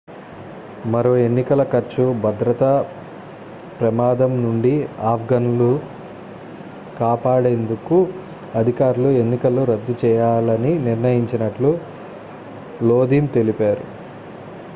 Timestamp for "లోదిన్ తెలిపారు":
12.83-13.85